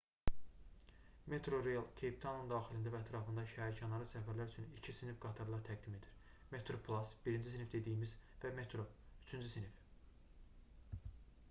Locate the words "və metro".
8.47-8.89